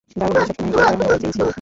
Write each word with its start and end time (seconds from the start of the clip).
দারুণ, 0.09 0.35
আমি 0.35 0.45
সবসময়েই 0.47 0.73
কয়েকটা 0.75 0.95
ভাই 1.01 1.17
চেয়েছিলাম। 1.21 1.49